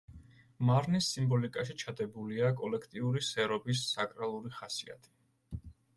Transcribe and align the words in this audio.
მარნის 0.69 1.09
სიმბოლიკაში 1.15 1.75
ჩადებულია 1.83 2.51
კოლექტიური 2.63 3.23
სერობის 3.29 3.85
საკრალური 3.93 4.55
ხასიათი. 4.61 5.63